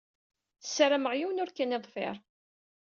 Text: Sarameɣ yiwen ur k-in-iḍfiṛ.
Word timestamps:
Sarameɣ 0.65 1.13
yiwen 1.15 1.41
ur 1.43 1.51
k-in-iḍfiṛ. 1.51 2.15